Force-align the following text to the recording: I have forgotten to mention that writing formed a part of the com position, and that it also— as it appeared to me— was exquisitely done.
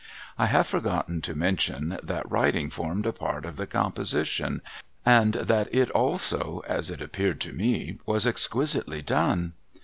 I 0.35 0.47
have 0.47 0.65
forgotten 0.65 1.21
to 1.21 1.35
mention 1.35 1.99
that 2.01 2.31
writing 2.31 2.71
formed 2.71 3.05
a 3.05 3.13
part 3.13 3.45
of 3.45 3.55
the 3.55 3.67
com 3.67 3.91
position, 3.91 4.63
and 5.05 5.35
that 5.35 5.69
it 5.71 5.91
also— 5.91 6.61
as 6.67 6.89
it 6.89 7.03
appeared 7.03 7.39
to 7.41 7.53
me— 7.53 7.97
was 8.07 8.25
exquisitely 8.25 9.03
done. 9.03 9.53